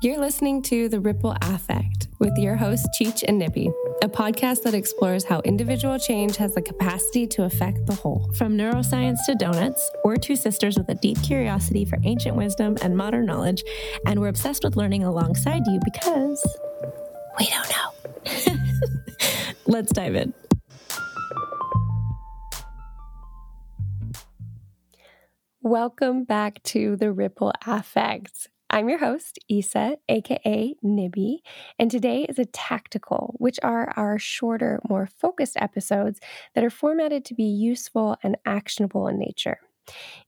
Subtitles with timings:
[0.00, 3.68] You're listening to The Ripple Affect with your hosts, Cheech and Nibby,
[4.00, 8.30] a podcast that explores how individual change has the capacity to affect the whole.
[8.34, 12.96] From neuroscience to donuts, we're two sisters with a deep curiosity for ancient wisdom and
[12.96, 13.64] modern knowledge,
[14.06, 16.46] and we're obsessed with learning alongside you because
[17.36, 18.56] we don't know.
[19.66, 20.32] Let's dive in.
[25.60, 28.48] Welcome back to The Ripple Affect.
[28.70, 31.42] I'm your host, Isa, aka Nibby,
[31.78, 36.20] and today is a tactical, which are our shorter, more focused episodes
[36.54, 39.58] that are formatted to be useful and actionable in nature.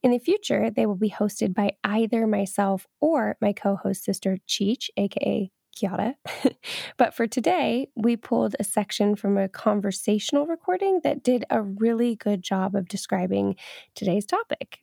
[0.03, 4.39] In the future, they will be hosted by either myself or my co host sister,
[4.49, 6.15] Cheech, aka Chiara.
[6.97, 12.17] but for today, we pulled a section from a conversational recording that did a really
[12.17, 13.57] good job of describing
[13.95, 14.79] today's topic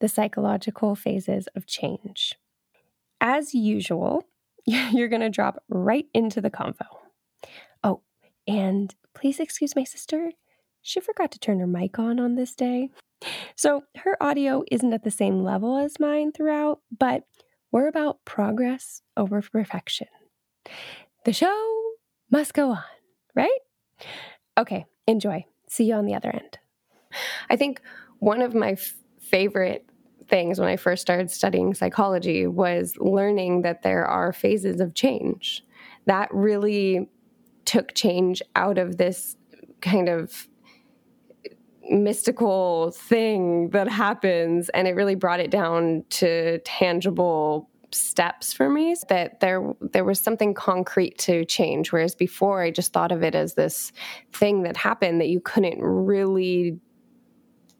[0.00, 2.34] the psychological phases of change
[3.20, 4.24] as usual,
[4.66, 6.86] you're going to drop right into the convo.
[7.82, 8.02] Oh,
[8.46, 10.32] and please excuse my sister.
[10.82, 12.90] She forgot to turn her mic on on this day.
[13.56, 17.24] So her audio isn't at the same level as mine throughout, but
[17.72, 20.08] we're about progress over perfection.
[21.24, 21.92] The show
[22.30, 22.82] must go on,
[23.34, 23.58] right?
[24.58, 25.44] Okay, enjoy.
[25.68, 26.58] See you on the other end.
[27.50, 27.80] I think
[28.18, 29.88] one of my f- favorite
[30.28, 35.64] things when I first started studying psychology was learning that there are phases of change.
[36.06, 37.08] That really
[37.64, 39.36] took change out of this
[39.80, 40.48] kind of
[41.88, 48.94] mystical thing that happens and it really brought it down to tangible steps for me
[49.08, 53.36] that there there was something concrete to change whereas before I just thought of it
[53.36, 53.92] as this
[54.32, 56.80] thing that happened that you couldn't really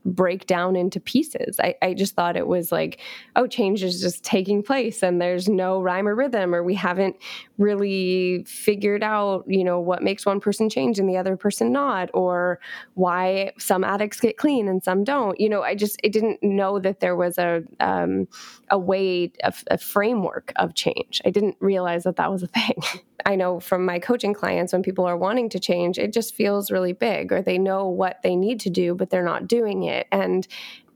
[0.06, 1.58] break down into pieces.
[1.60, 3.00] I, I just thought it was like,
[3.34, 7.16] oh, change is just taking place and there's no rhyme or rhythm, or we haven't
[7.58, 12.08] really figured out, you know, what makes one person change and the other person not,
[12.14, 12.60] or
[12.94, 15.38] why some addicts get clean and some don't.
[15.41, 18.28] You know, I just I didn't know that there was a um,
[18.70, 21.20] a way, a, a framework of change.
[21.25, 22.76] I didn't realize that that was a thing.
[23.26, 26.70] I know from my coaching clients when people are wanting to change, it just feels
[26.70, 30.06] really big, or they know what they need to do, but they're not doing it.
[30.12, 30.47] And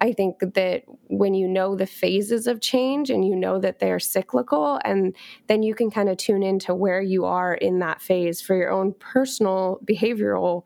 [0.00, 3.98] I think that when you know the phases of change and you know that they're
[3.98, 5.16] cyclical, and
[5.48, 8.70] then you can kind of tune into where you are in that phase for your
[8.70, 10.62] own personal behavioral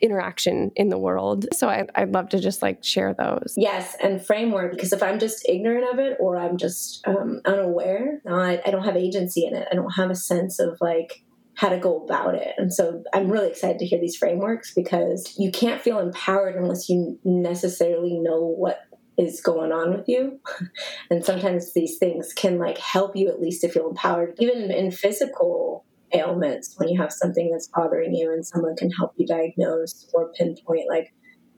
[0.00, 1.46] interaction in the world.
[1.52, 3.54] So I, would love to just like share those.
[3.56, 8.20] Yes, and framework because if I'm just ignorant of it or I'm just um, unaware,
[8.28, 9.68] I, I don't have agency in it.
[9.70, 11.24] I don't have a sense of like
[11.54, 12.54] how to go about it.
[12.56, 16.88] And so I'm really excited to hear these frameworks because you can't feel empowered unless
[16.88, 18.80] you necessarily know what
[19.18, 20.40] is going on with you.
[21.10, 24.34] and sometimes these things can like help you at least to feel empowered.
[24.38, 29.12] Even in physical ailments when you have something that's bothering you and someone can help
[29.16, 31.12] you diagnose or pinpoint like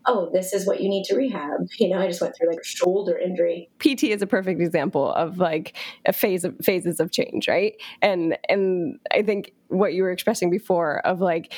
[0.06, 1.60] oh this is what you need to rehab.
[1.78, 3.70] You know i just went through like a shoulder injury.
[3.78, 5.76] Pt is a perfect example of like
[6.06, 7.74] a phase of phases of change right?
[8.00, 11.52] And and i think what you were expressing before of like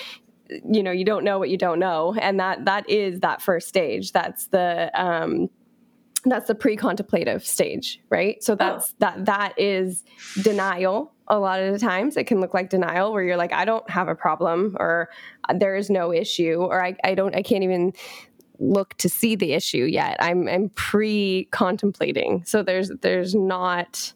[0.49, 3.69] you know you don't know what you don't know and that that is that first
[3.69, 4.13] stage.
[4.13, 5.49] That's the um
[6.27, 8.43] that's the pre-contemplative stage right?
[8.43, 8.97] So that's oh.
[9.01, 10.05] that that is
[10.43, 13.65] denial a lot of the times it can look like denial where you're like i
[13.65, 15.09] don't have a problem or
[15.49, 17.93] uh, there is no issue or i, I don't i can't even
[18.59, 20.17] look to see the issue yet.
[20.21, 22.45] I'm i'm pre-contemplating.
[22.45, 24.13] So there's there's not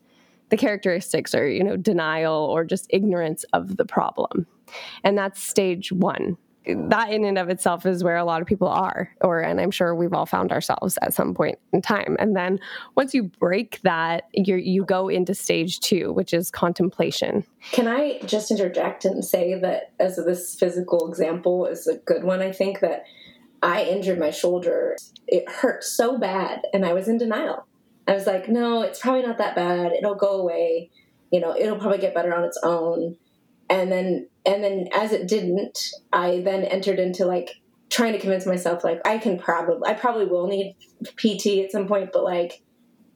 [0.50, 4.46] the characteristics are you know denial or just ignorance of the problem.
[5.04, 6.36] And that's stage one
[6.68, 9.70] that in and of itself is where a lot of people are or and i'm
[9.70, 12.16] sure we've all found ourselves at some point in time.
[12.18, 12.58] And then
[12.96, 17.44] once you break that you you go into stage two which is contemplation.
[17.72, 22.42] Can i just interject and say that as this physical example is a good one
[22.42, 23.04] i think that
[23.62, 24.96] i injured my shoulder.
[25.26, 27.66] It hurt so bad and i was in denial.
[28.06, 29.92] I was like no it's probably not that bad.
[29.92, 30.90] It'll go away.
[31.30, 33.16] You know it'll probably get better on its own
[33.70, 35.78] and then and then as it didn't
[36.12, 37.50] i then entered into like
[37.90, 40.76] trying to convince myself like i can probably i probably will need
[41.16, 42.62] pt at some point but like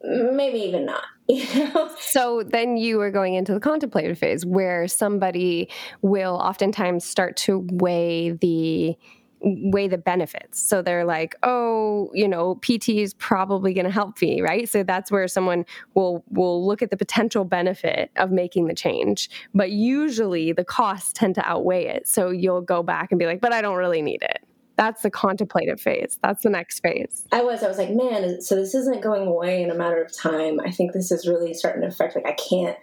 [0.02, 1.90] maybe even not you know?
[1.98, 5.68] So then you were going into the contemplative phase where somebody
[6.02, 8.96] will oftentimes start to weigh the
[9.42, 10.60] weigh the benefits.
[10.60, 14.68] So they're like, oh, you know, PT is probably going to help me, right?
[14.68, 19.30] So that's where someone will will look at the potential benefit of making the change,
[19.54, 22.08] but usually the costs tend to outweigh it.
[22.08, 24.46] So you'll go back and be like, but I don't really need it.
[24.76, 26.18] That's the contemplative phase.
[26.22, 27.26] That's the next phase.
[27.30, 30.16] I was I was like, man, so this isn't going away in a matter of
[30.16, 30.60] time.
[30.60, 32.76] I think this is really starting to affect like I can't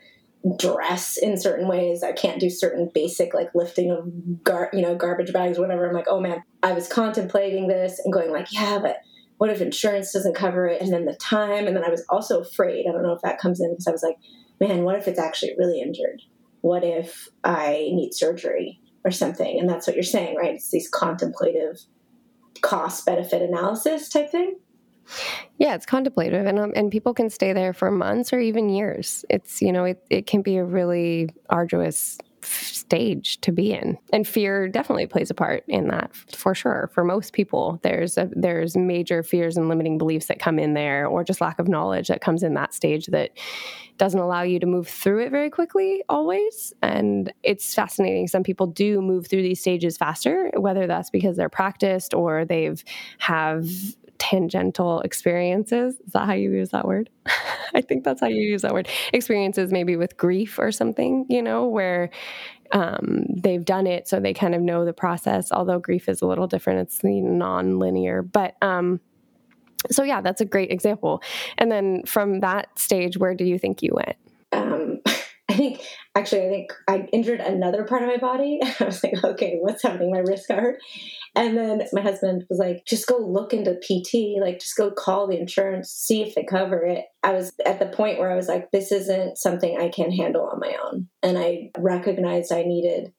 [0.57, 2.03] dress in certain ways.
[2.03, 5.87] I can't do certain basic like lifting of gar you know garbage bags, whatever.
[5.87, 8.97] I'm like, oh man, I was contemplating this and going like, yeah, but
[9.37, 10.81] what if insurance doesn't cover it?
[10.81, 12.85] And then the time, and then I was also afraid.
[12.87, 14.17] I don't know if that comes in because I was like,
[14.59, 16.21] man, what if it's actually really injured?
[16.61, 19.59] What if I need surgery or something?
[19.59, 20.55] And that's what you're saying, right?
[20.55, 21.79] It's these contemplative
[22.61, 24.57] cost benefit analysis type thing.
[25.57, 29.25] Yeah, it's contemplative, and um, and people can stay there for months or even years.
[29.29, 34.27] It's you know it it can be a really arduous stage to be in and
[34.27, 36.89] fear definitely plays a part in that for sure.
[36.93, 41.05] For most people there's a, there's major fears and limiting beliefs that come in there
[41.05, 43.31] or just lack of knowledge that comes in that stage that
[43.97, 46.73] doesn't allow you to move through it very quickly always.
[46.81, 48.27] And it's fascinating.
[48.27, 52.83] Some people do move through these stages faster whether that's because they're practiced or they've
[53.17, 53.69] have
[54.19, 55.95] tangential experiences.
[56.05, 57.09] Is that how you use that word?
[57.73, 58.87] I think that's how you use that word.
[59.13, 62.09] Experiences maybe with grief or something, you know, where
[62.71, 66.27] um, they've done it so they kind of know the process, although grief is a
[66.27, 66.79] little different.
[66.81, 68.21] It's non linear.
[68.21, 68.99] But um,
[69.89, 71.23] so, yeah, that's a great example.
[71.57, 74.17] And then from that stage, where do you think you went?
[74.51, 74.98] Um,
[75.59, 75.81] think
[76.15, 78.59] actually, I think I injured another part of my body.
[78.79, 80.11] I was like, okay, what's happening?
[80.11, 80.79] My wrist got hurt.
[81.35, 85.27] And then my husband was like, just go look into PT, like just go call
[85.27, 87.05] the insurance, see if they cover it.
[87.23, 90.49] I was at the point where I was like, this isn't something I can handle
[90.51, 91.07] on my own.
[91.21, 93.13] And I recognized I needed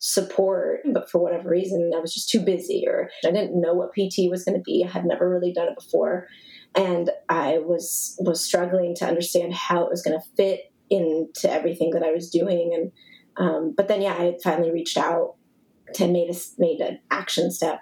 [0.00, 3.92] support, but for whatever reason, I was just too busy or I didn't know what
[3.92, 4.84] PT was going to be.
[4.86, 6.28] I had never really done it before.
[6.74, 11.90] And I was was struggling to understand how it was going to fit into everything
[11.90, 12.72] that I was doing.
[12.74, 12.92] And
[13.36, 15.34] um, but then yeah, I finally reached out
[15.94, 17.80] to made a made an action step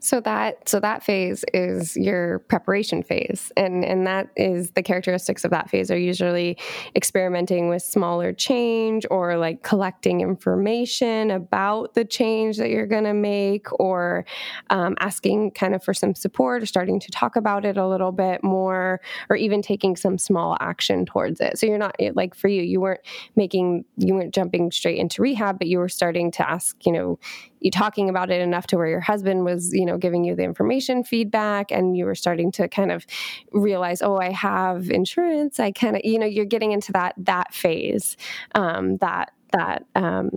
[0.00, 5.44] so that so that phase is your preparation phase, and and that is the characteristics
[5.44, 6.56] of that phase are usually
[6.94, 13.14] experimenting with smaller change or like collecting information about the change that you're going to
[13.14, 14.24] make, or
[14.70, 18.12] um, asking kind of for some support or starting to talk about it a little
[18.12, 21.58] bit more, or even taking some small action towards it.
[21.58, 23.00] So you're not like for you, you weren't
[23.34, 27.18] making you weren't jumping straight into rehab, but you were starting to ask, you know
[27.60, 30.42] you talking about it enough to where your husband was, you know, giving you the
[30.42, 33.06] information feedback and you were starting to kind of
[33.52, 35.58] realize, oh, I have insurance.
[35.58, 38.16] I kind of, you know, you're getting into that that phase,
[38.54, 40.30] um, that that um,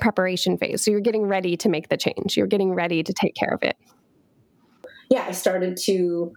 [0.00, 0.82] preparation phase.
[0.82, 2.36] So you're getting ready to make the change.
[2.36, 3.76] You're getting ready to take care of it.
[5.10, 6.32] Yeah, I started to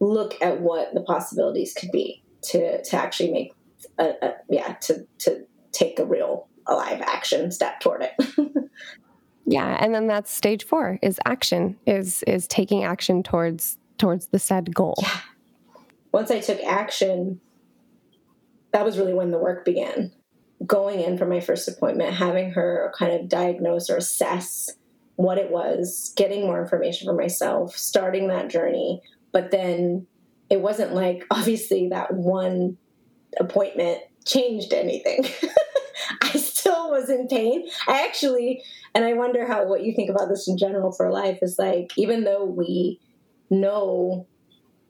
[0.00, 3.52] look at what the possibilities could be to to actually make
[3.98, 8.12] a, a yeah to to take a real alive action step toward it.
[9.50, 14.38] Yeah, and then that's stage 4 is action is is taking action towards towards the
[14.38, 14.96] said goal.
[15.00, 15.20] Yeah.
[16.12, 17.40] Once I took action,
[18.72, 20.12] that was really when the work began.
[20.66, 24.70] Going in for my first appointment, having her kind of diagnose or assess
[25.16, 29.00] what it was, getting more information for myself, starting that journey.
[29.32, 30.06] But then
[30.50, 32.76] it wasn't like obviously that one
[33.40, 35.26] appointment changed anything.
[36.22, 37.66] I still was in pain.
[37.86, 38.62] I actually,
[38.98, 41.92] and I wonder how what you think about this in general for life is like,
[41.96, 42.98] even though we
[43.48, 44.26] know,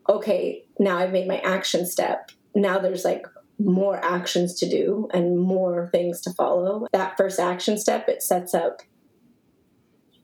[0.09, 3.27] okay, now I've made my action step, now there's like
[3.59, 6.87] more actions to do and more things to follow.
[6.91, 8.81] That first action step, it sets up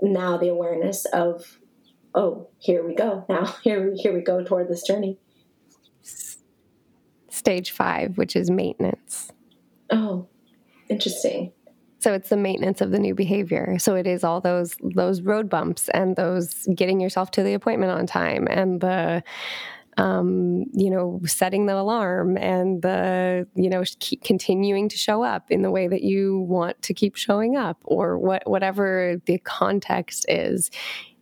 [0.01, 1.59] now the awareness of,
[2.15, 3.27] oh, here we go.
[3.29, 5.19] Now here, here we go toward this journey.
[7.29, 9.31] Stage five, which is maintenance.
[9.91, 10.27] Oh,
[10.89, 11.53] Interesting.
[12.05, 13.79] So it's the maintenance of the new behavior.
[13.79, 17.93] So it is all those those road bumps and those getting yourself to the appointment
[17.93, 19.25] on time and the
[19.97, 23.85] um, you know, setting the alarm and the, you know,
[24.23, 28.19] continuing to show up in the way that you want to keep showing up or
[28.19, 30.71] what, whatever the context is.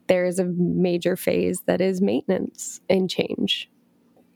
[0.09, 3.71] There is a major phase that is maintenance and change.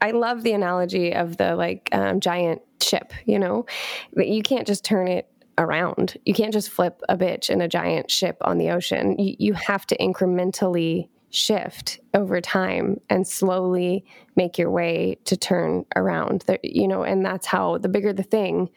[0.01, 3.67] I love the analogy of the like um, giant ship, you know,
[4.13, 6.17] but you can't just turn it around.
[6.25, 9.19] You can't just flip a bitch in a giant ship on the ocean.
[9.19, 14.05] You, you have to incrementally shift over time and slowly
[14.37, 16.45] make your way to turn around.
[16.63, 18.71] You know, and that's how the bigger the thing,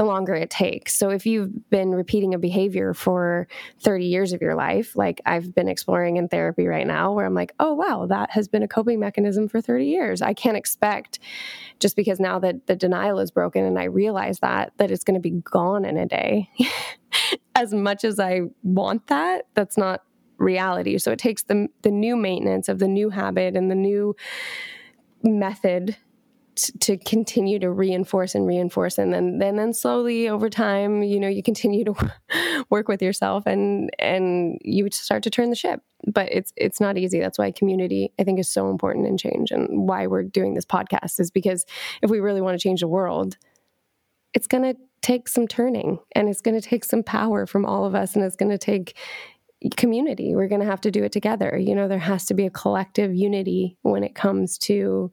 [0.00, 0.96] the longer it takes.
[0.96, 3.46] So if you've been repeating a behavior for
[3.80, 7.34] 30 years of your life, like I've been exploring in therapy right now, where I'm
[7.34, 10.22] like, oh, wow, that has been a coping mechanism for 30 years.
[10.22, 11.18] I can't expect
[11.80, 15.16] just because now that the denial is broken and I realize that, that it's going
[15.16, 16.48] to be gone in a day.
[17.54, 20.02] as much as I want that, that's not
[20.38, 20.96] reality.
[20.96, 24.16] So it takes the, the new maintenance of the new habit and the new
[25.22, 25.98] method
[26.80, 31.28] to continue to reinforce and reinforce and then then then slowly over time you know
[31.28, 31.94] you continue to
[32.70, 35.82] work with yourself and and you start to turn the ship.
[36.06, 37.20] But it's it's not easy.
[37.20, 40.64] That's why community i think is so important in change and why we're doing this
[40.64, 41.66] podcast is because
[42.02, 43.36] if we really want to change the world
[44.32, 47.84] it's going to take some turning and it's going to take some power from all
[47.84, 48.96] of us and it's going to take
[49.76, 50.34] community.
[50.34, 51.58] We're going to have to do it together.
[51.58, 55.12] You know there has to be a collective unity when it comes to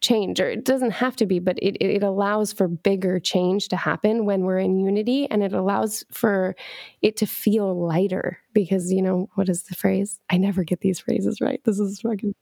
[0.00, 3.76] change or it doesn't have to be but it, it allows for bigger change to
[3.76, 6.54] happen when we're in unity and it allows for
[7.02, 10.20] it to feel lighter because you know what is the phrase?
[10.30, 11.60] I never get these phrases right.
[11.64, 12.34] This is fucking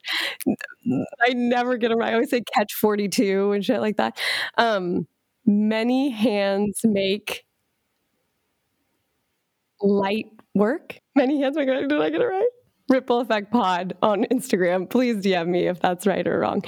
[1.27, 2.11] i never get them right.
[2.11, 4.19] I always say catch 42 and shit like that.
[4.59, 5.07] Um
[5.45, 7.45] many hands make
[9.81, 10.99] light work.
[11.15, 12.49] Many hands make did i get it right?
[12.89, 14.89] Ripple effect pod on instagram.
[14.89, 16.63] Please dm me if that's right or wrong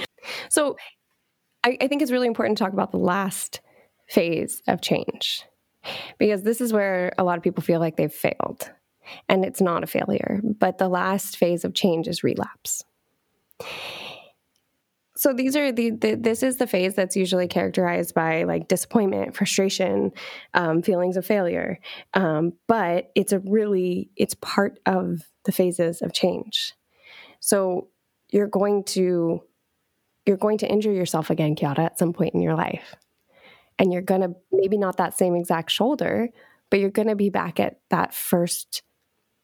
[0.49, 0.75] so
[1.63, 3.61] I, I think it's really important to talk about the last
[4.07, 5.43] phase of change
[6.17, 8.71] because this is where a lot of people feel like they've failed.
[9.27, 12.83] And it's not a failure, but the last phase of change is relapse.
[15.15, 19.35] So these are the, the this is the phase that's usually characterized by like disappointment,
[19.35, 20.11] frustration,
[20.53, 21.79] um, feelings of failure.
[22.13, 26.73] Um, but it's a really it's part of the phases of change.
[27.41, 27.89] So
[28.29, 29.41] you're going to
[30.29, 32.95] you're going to injure yourself again, Chiara, at some point in your life.
[33.79, 36.29] And you're going to, maybe not that same exact shoulder,
[36.69, 38.83] but you're going to be back at that first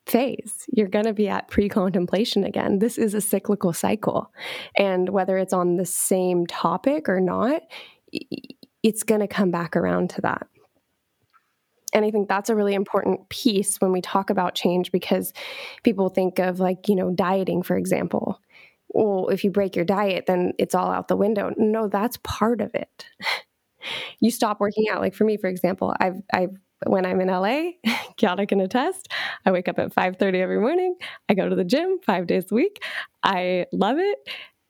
[0.06, 0.66] phase.
[0.72, 2.78] You're going to be at pre contemplation again.
[2.78, 4.32] This is a cyclical cycle.
[4.78, 7.64] And whether it's on the same topic or not,
[8.84, 10.46] it's going to come back around to that.
[11.96, 15.34] And I think that's a really important piece when we talk about change because
[15.82, 18.40] people think of, like, you know, dieting, for example
[18.96, 21.52] well, if you break your diet, then it's all out the window.
[21.58, 23.06] No, that's part of it.
[24.22, 25.02] you stop working out.
[25.02, 26.56] Like for me, for example, I've, I've,
[26.88, 27.72] when I'm in LA,
[28.18, 29.10] Chiara can attest,
[29.46, 30.96] I wake up at 5.30 every morning.
[31.28, 32.84] I go to the gym five days a week.
[33.22, 34.18] I love it.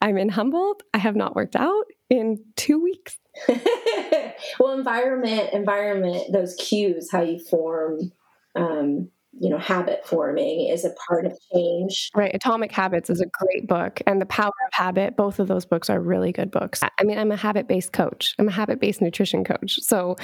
[0.02, 0.82] I'm in Humboldt.
[0.94, 3.18] I have not worked out in two weeks.
[4.60, 8.12] well, environment, environment, those cues, how you form
[8.56, 12.10] um, you know habit forming is a part of change.
[12.16, 15.66] Right atomic habits is a great book and the power of habit both of those
[15.66, 16.82] books are really good books.
[16.84, 18.36] I mean i'm a habit based coach.
[18.40, 19.80] I'm a habit based nutrition coach.
[19.82, 20.16] So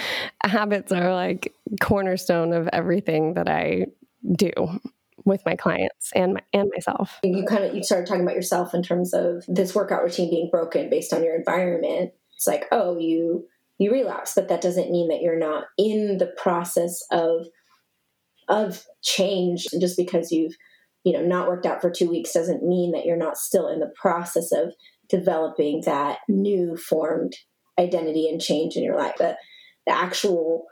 [0.43, 3.85] habits are like cornerstone of everything that i
[4.37, 4.51] do
[5.25, 7.19] with my clients and my, and myself.
[7.23, 10.49] You kind of you started talking about yourself in terms of this workout routine being
[10.49, 12.11] broken based on your environment.
[12.35, 16.31] It's like oh you you relapse but that doesn't mean that you're not in the
[16.37, 17.47] process of
[18.51, 20.53] of change just because you've
[21.03, 23.79] you know not worked out for two weeks doesn't mean that you're not still in
[23.79, 24.73] the process of
[25.09, 27.33] developing that new formed
[27.79, 29.15] identity and change in your life.
[29.17, 29.35] The,
[29.85, 30.65] the actual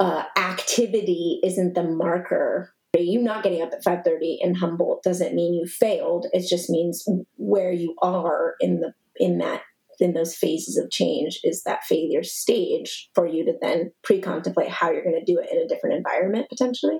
[0.00, 2.74] uh, activity isn't the marker.
[2.98, 6.26] You not getting up at 5.30 in humboldt doesn't mean you failed.
[6.32, 7.06] It just means
[7.36, 9.62] where you are in the in that
[10.02, 14.90] in those phases of change is that failure stage for you to then pre-contemplate how
[14.90, 16.98] you're going to do it in a different environment potentially?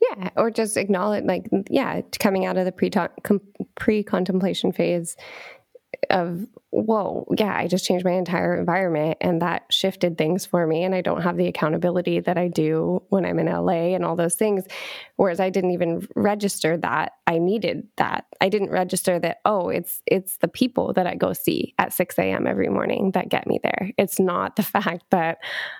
[0.00, 2.90] Yeah or just acknowledge like yeah coming out of the pre
[3.76, 5.16] pre-contemplation phase
[6.10, 10.82] of whoa yeah i just changed my entire environment and that shifted things for me.
[10.82, 14.16] And i don't have the accountability that i do when i'm in la and all
[14.16, 14.64] those things.
[15.16, 18.26] Whereas i didn't even register that i needed that.
[18.40, 22.18] I didn't register that oh it's it's the people that i go see at 6
[22.18, 23.90] a.m every morning that get me there.
[23.96, 25.38] It's not the fact that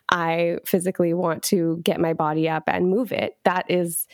[0.08, 3.36] i physically want to get my body up and move it.
[3.44, 4.06] That is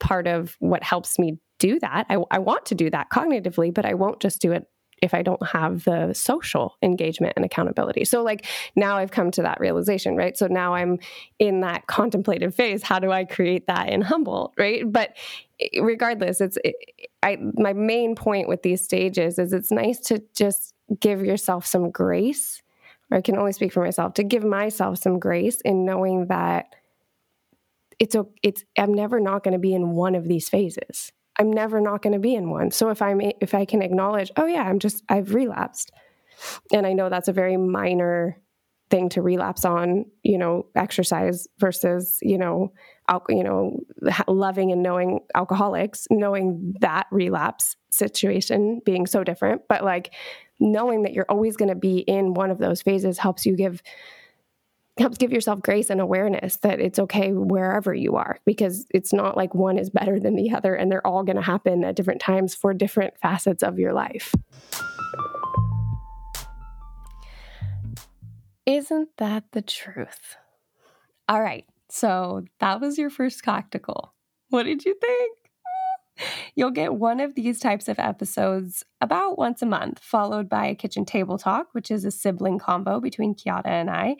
[0.00, 2.06] part of what helps me do that.
[2.10, 4.66] I, I want to do that cognitively but i won't just do it
[5.02, 8.04] if I don't have the social engagement and accountability.
[8.04, 8.46] So, like,
[8.76, 10.36] now I've come to that realization, right?
[10.36, 10.98] So now I'm
[11.38, 12.82] in that contemplative phase.
[12.82, 14.90] How do I create that in Humboldt, right?
[14.90, 15.16] But
[15.60, 16.76] eh, regardless, it's, it,
[17.22, 21.90] I, my main point with these stages is it's nice to just give yourself some
[21.90, 22.62] grace,
[23.10, 26.74] I can only speak for myself, to give myself some grace in knowing that
[27.98, 31.52] it's, a it's, I'm never not going to be in one of these phases I'm
[31.52, 32.70] never not going to be in one.
[32.70, 35.90] So if I'm if I can acknowledge, oh yeah, I'm just I've relapsed.
[36.72, 38.40] And I know that's a very minor
[38.90, 42.72] thing to relapse on, you know, exercise versus, you know,
[43.08, 43.80] al- you know,
[44.28, 50.12] loving and knowing alcoholics, knowing that relapse situation being so different, but like
[50.60, 53.82] knowing that you're always going to be in one of those phases helps you give
[54.98, 59.36] helps give yourself grace and awareness that it's okay wherever you are because it's not
[59.36, 62.20] like one is better than the other and they're all going to happen at different
[62.20, 64.34] times for different facets of your life.
[68.66, 70.36] Isn't that the truth?
[71.28, 74.14] All right, so that was your first tactical.
[74.50, 75.43] What did you think?
[76.54, 80.74] You'll get one of these types of episodes about once a month, followed by a
[80.74, 84.16] kitchen table talk, which is a sibling combo between Chiara and I,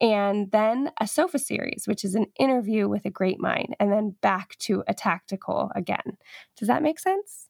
[0.00, 4.16] and then a sofa series, which is an interview with a great mind, and then
[4.20, 6.18] back to a tactical again.
[6.56, 7.48] Does that make sense?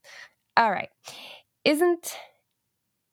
[0.56, 0.90] All right.
[1.64, 2.16] Isn't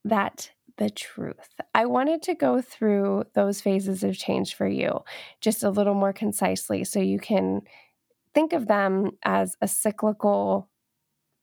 [0.04, 1.50] that the truth?
[1.74, 5.04] I wanted to go through those phases of change for you
[5.42, 7.62] just a little more concisely so you can
[8.34, 10.70] think of them as a cyclical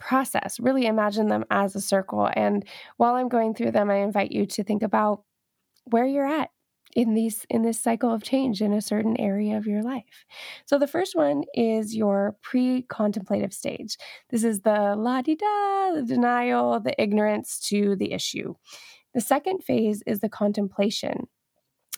[0.03, 0.59] process.
[0.61, 2.29] Really imagine them as a circle.
[2.35, 2.65] And
[2.97, 5.23] while I'm going through them, I invite you to think about
[5.85, 6.51] where you're at
[6.95, 10.27] in these in this cycle of change in a certain area of your life.
[10.67, 13.97] So the first one is your pre-contemplative stage.
[14.29, 18.55] This is the la-di-da, the denial, the ignorance to the issue.
[19.15, 21.29] The second phase is the contemplation.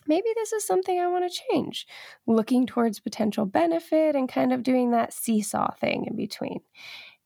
[0.07, 1.87] Maybe this is something I want to change,
[2.27, 6.59] looking towards potential benefit and kind of doing that seesaw thing in between.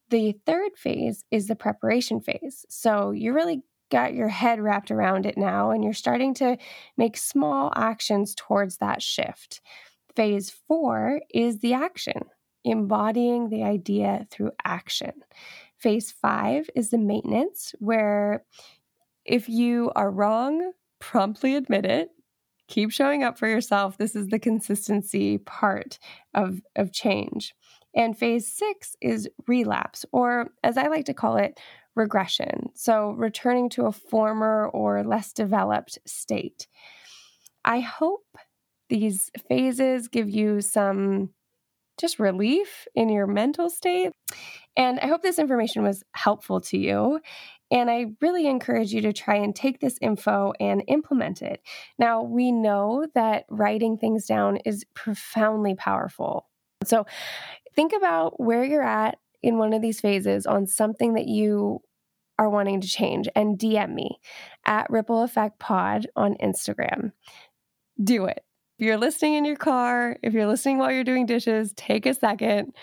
[0.09, 2.65] The third phase is the preparation phase.
[2.69, 3.61] So you really
[3.91, 6.57] got your head wrapped around it now and you're starting to
[6.97, 9.61] make small actions towards that shift.
[10.15, 12.25] Phase four is the action,
[12.63, 15.13] embodying the idea through action.
[15.77, 18.43] Phase five is the maintenance, where
[19.25, 22.09] if you are wrong, promptly admit it.
[22.67, 23.97] Keep showing up for yourself.
[23.97, 25.97] This is the consistency part
[26.35, 27.55] of, of change.
[27.95, 31.59] And phase six is relapse, or as I like to call it,
[31.95, 32.69] regression.
[32.75, 36.67] So returning to a former or less developed state.
[37.65, 38.25] I hope
[38.89, 41.29] these phases give you some
[41.99, 44.11] just relief in your mental state.
[44.77, 47.19] And I hope this information was helpful to you.
[47.71, 51.61] And I really encourage you to try and take this info and implement it.
[51.99, 56.47] Now, we know that writing things down is profoundly powerful.
[56.85, 57.05] So
[57.75, 61.81] think about where you're at in one of these phases on something that you
[62.37, 64.19] are wanting to change and DM me
[64.65, 67.11] at Ripple Effect Pod on Instagram.
[68.01, 68.43] Do it.
[68.77, 72.13] If you're listening in your car, if you're listening while you're doing dishes, take a
[72.13, 72.73] second,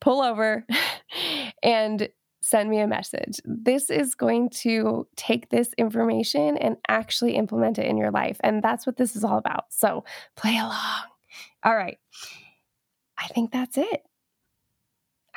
[0.00, 0.66] pull over,
[1.62, 2.08] and
[2.42, 3.40] send me a message.
[3.44, 8.38] This is going to take this information and actually implement it in your life.
[8.42, 9.64] And that's what this is all about.
[9.70, 10.04] So
[10.36, 11.04] play along.
[11.64, 11.98] All right.
[13.16, 14.02] I think that's it.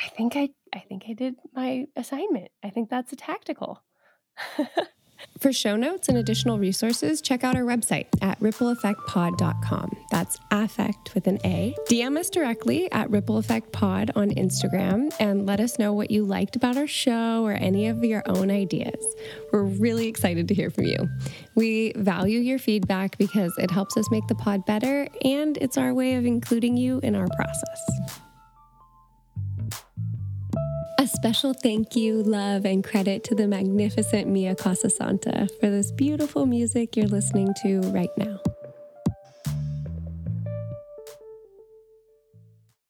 [0.04, 2.52] I think I I think I did my assignment.
[2.64, 3.84] I think that's a tactical.
[5.40, 9.98] For show notes and additional resources, check out our website at rippleaffectpod.com.
[10.12, 11.76] That's affect with an A.
[11.90, 16.76] DM us directly at rippleeffectpod on Instagram and let us know what you liked about
[16.76, 19.06] our show or any of your own ideas.
[19.54, 21.10] We're really excited to hear from you.
[21.56, 25.94] We value your feedback because it helps us make the pod better and it's our
[25.94, 28.22] way of including you in our process.
[31.04, 36.46] A special thank you, love, and credit to the magnificent Mia Casasanta for this beautiful
[36.46, 38.40] music you're listening to right now.